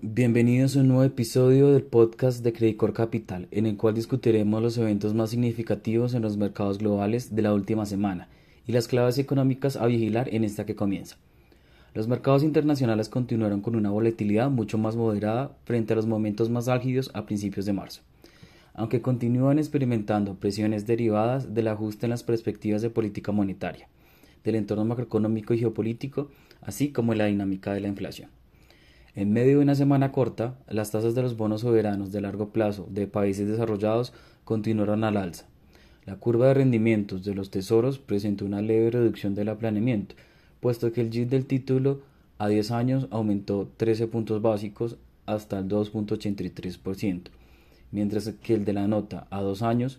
[0.00, 4.78] Bienvenidos a un nuevo episodio del podcast de Credicor Capital, en el cual discutiremos los
[4.78, 8.28] eventos más significativos en los mercados globales de la última semana
[8.64, 11.16] y las claves económicas a vigilar en esta que comienza.
[11.94, 16.68] Los mercados internacionales continuaron con una volatilidad mucho más moderada frente a los momentos más
[16.68, 18.02] álgidos a principios de marzo,
[18.74, 23.88] aunque continúan experimentando presiones derivadas del ajuste en las perspectivas de política monetaria,
[24.44, 26.30] del entorno macroeconómico y geopolítico,
[26.60, 28.37] así como en la dinámica de la inflación.
[29.18, 32.86] En medio de una semana corta, las tasas de los bonos soberanos de largo plazo
[32.88, 34.12] de países desarrollados
[34.44, 35.44] continuaron al alza.
[36.06, 40.14] La curva de rendimientos de los tesoros presentó una leve reducción del aplanamiento,
[40.60, 42.00] puesto que el yield del título
[42.38, 47.22] a 10 años aumentó 13 puntos básicos hasta el 2.83%,
[47.90, 49.98] mientras que el de la nota a 2 años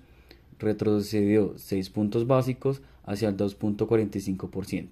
[0.60, 4.88] retrocedió 6 puntos básicos hacia el 2.45%.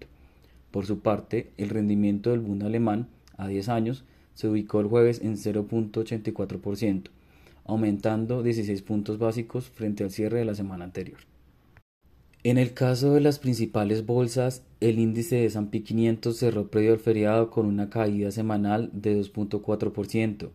[0.72, 4.03] Por su parte, el rendimiento del Bund alemán a 10 años
[4.38, 7.09] se ubicó el jueves en 0.84%,
[7.66, 11.17] aumentando 16 puntos básicos frente al cierre de la semana anterior.
[12.44, 17.00] En el caso de las principales bolsas, el índice de S&P 500 cerró previo al
[17.00, 20.50] feriado con una caída semanal de 2.4%,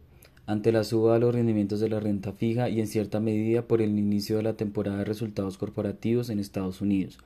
[0.46, 3.82] ante la suba de los rendimientos de la renta fija y en cierta medida por
[3.82, 7.18] el inicio de la temporada de resultados corporativos en Estados Unidos,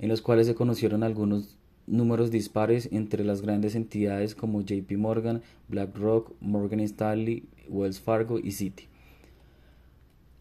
[0.00, 5.42] en los cuales se conocieron algunos números dispares entre las grandes entidades como JP Morgan,
[5.68, 8.84] BlackRock, Morgan Stanley, Wells Fargo y Citi.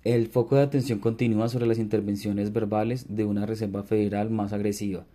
[0.04, 5.06] El foco de atención continúa sobre las intervenciones verbales de una Reserva Federal más agresiva,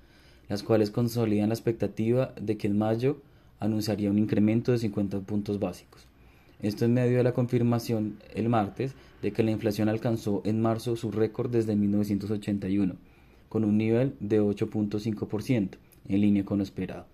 [0.48, 3.20] las cuales consolidan la expectativa de que en mayo
[3.60, 6.06] anunciaría un incremento de 50 puntos básicos.
[6.60, 10.96] Esto en medio de la confirmación el martes de que la inflación alcanzó en marzo
[10.96, 12.96] su récord desde 1981,
[13.48, 15.68] con un nivel de 8.5%,
[16.08, 17.06] en línea con lo esperado.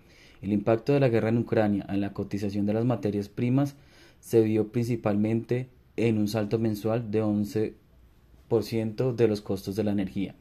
[0.43, 3.75] El impacto de la guerra en Ucrania en la cotización de las materias primas
[4.21, 10.35] se vio principalmente en un salto mensual de 11% de los costos de la energía,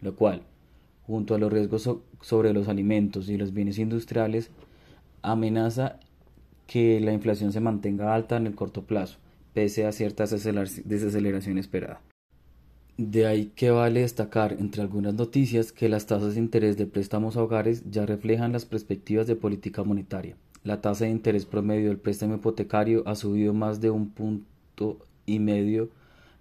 [0.00, 0.42] lo cual,
[1.06, 1.88] junto a los riesgos
[2.20, 4.50] sobre los alimentos y los bienes industriales,
[5.22, 5.98] amenaza
[6.66, 9.16] que la inflación se mantenga alta en el corto plazo,
[9.54, 12.00] pese a cierta desaceleración esperada.
[12.98, 17.36] De ahí que vale destacar, entre algunas noticias, que las tasas de interés de préstamos
[17.36, 20.34] a hogares ya reflejan las perspectivas de política monetaria.
[20.64, 25.38] La tasa de interés promedio del préstamo hipotecario ha subido más de un punto y
[25.38, 25.90] medio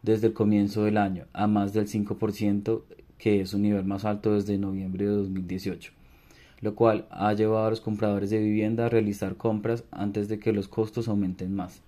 [0.01, 2.81] desde el comienzo del año, a más del 5%,
[3.19, 5.91] que es su nivel más alto desde noviembre de 2018,
[6.62, 10.53] lo cual ha llevado a los compradores de vivienda a realizar compras antes de que
[10.53, 11.84] los costos aumenten más.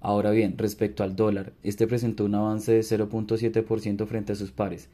[0.00, 4.88] Ahora bien, respecto al dólar, este presentó un avance de 0.7% frente a sus pares,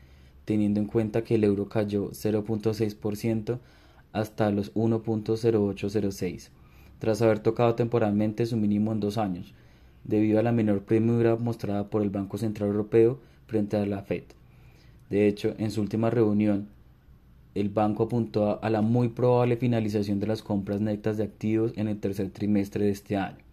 [0.47, 3.59] teniendo en cuenta que el euro cayó 0.6%
[4.13, 6.49] hasta los 1.0806,
[6.99, 9.53] tras haber tocado temporalmente su mínimo en dos años,
[10.05, 14.25] debido a la menor premura mostrada por el Banco Central Europeo frente a la Fed.
[15.11, 16.69] De hecho, en su última reunión,
[17.55, 21.89] el banco apuntó a la muy probable finalización de las compras netas de activos en
[21.89, 23.44] el tercer trimestre de este año.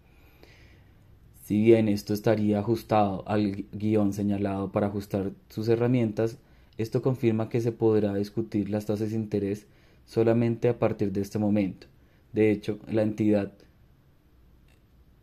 [1.42, 6.38] Si bien esto estaría ajustado al guion señalado para ajustar sus herramientas,
[6.78, 9.66] esto confirma que se podrá discutir las tasas de interés
[10.06, 11.88] solamente a partir de este momento.
[12.32, 13.52] De hecho, la entidad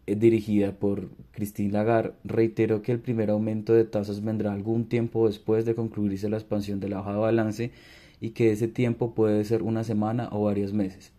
[0.07, 5.25] eh, dirigida por Christine Lagarde reiteró que el primer aumento de tasas vendrá algún tiempo
[5.25, 7.72] después de concluirse la expansión de la hoja de balance
[8.19, 11.13] y que ese tiempo puede ser una semana o varios meses,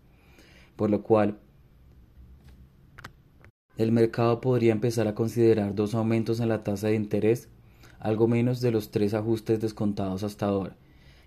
[0.75, 1.39] por lo cual
[3.81, 7.49] el mercado podría empezar a considerar dos aumentos en la tasa de interés,
[7.99, 10.75] algo menos de los tres ajustes descontados hasta ahora.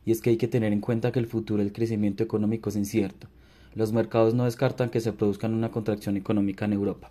[0.05, 2.77] Y es que hay que tener en cuenta que el futuro del crecimiento económico es
[2.77, 3.27] incierto.
[3.75, 7.11] Los mercados no descartan que se produzca una contracción económica en Europa,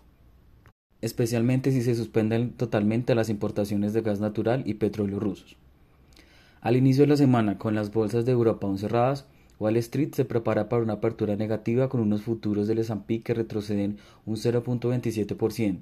[1.01, 5.57] especialmente si se suspenden totalmente las importaciones de gas natural y petróleo rusos.
[6.61, 9.25] Al inicio de la semana, con las bolsas de Europa aún cerradas,
[9.59, 13.97] Wall Street se prepara para una apertura negativa con unos futuros del S&P que retroceden
[14.25, 15.79] un 0.27%.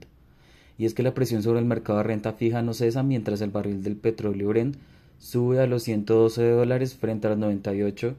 [0.77, 3.51] Y es que la presión sobre el mercado de renta fija no cesa mientras el
[3.51, 4.75] barril del petróleo Brent
[5.19, 8.15] sube a los 112 dólares frente a los 98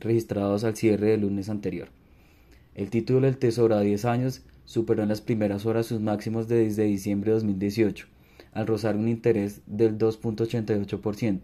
[0.00, 1.88] registrados al cierre del lunes anterior.
[2.74, 6.64] El título del Tesoro a 10 años superó en las primeras horas sus máximos de
[6.64, 8.06] desde diciembre de 2018,
[8.52, 11.40] al rozar un interés del 2.88%,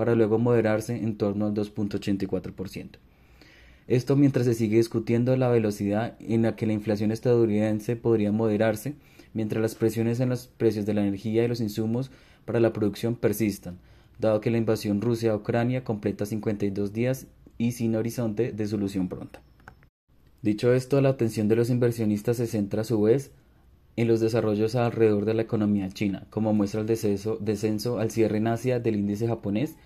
[0.00, 2.88] para luego moderarse en torno al 2.84%.
[3.86, 8.94] Esto mientras se sigue discutiendo la velocidad en la que la inflación estadounidense podría moderarse,
[9.34, 12.10] mientras las presiones en los precios de la energía y los insumos
[12.46, 13.76] para la producción persistan,
[14.18, 17.26] dado que la invasión Rusia a Ucrania completa 52 días
[17.58, 19.42] y sin horizonte de solución pronta.
[20.40, 23.32] Dicho esto, la atención de los inversionistas se centra a su vez
[23.96, 28.46] en los desarrollos alrededor de la economía china, como muestra el descenso al cierre en
[28.46, 29.76] Asia del índice japonés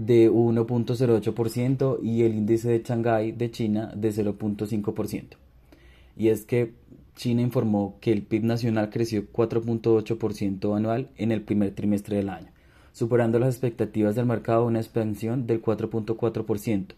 [0.00, 5.36] de 1.08% y el índice de Shanghái de China de 0.5%.
[6.16, 6.72] Y es que
[7.16, 12.48] China informó que el PIB nacional creció 4.8% anual en el primer trimestre del año,
[12.92, 16.94] superando las expectativas del mercado una expansión del 4.4%.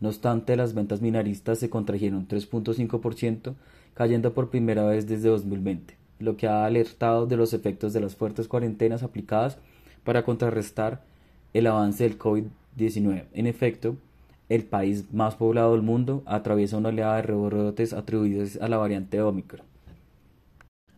[0.00, 3.54] No obstante, las ventas minoristas se contrajeron 3.5%,
[3.92, 8.16] cayendo por primera vez desde 2020, lo que ha alertado de los efectos de las
[8.16, 9.58] fuertes cuarentenas aplicadas
[10.04, 11.02] para contrarrestar
[11.58, 13.24] el avance del COVID-19.
[13.32, 13.96] En efecto,
[14.50, 19.20] el país más poblado del mundo atraviesa una oleada de rebrotes atribuidos a la variante
[19.22, 19.64] Omicron.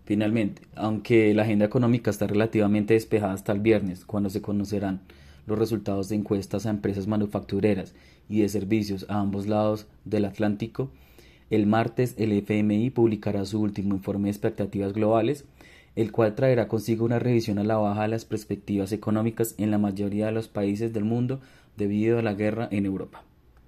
[0.05, 5.01] Finalmente, aunque la agenda económica está relativamente despejada hasta el viernes, cuando se conocerán
[5.47, 7.95] los resultados de encuestas a empresas manufactureras
[8.29, 10.91] y de servicios a ambos lados del Atlántico,
[11.51, 15.45] el martes el FMI publicará su último informe de expectativas globales
[15.99, 19.79] el cual traerá consigo una revisión a la baja de las perspectivas económicas en la
[19.79, 21.41] mayoría de los países del mundo
[21.77, 23.25] debido a la guerra en Europa.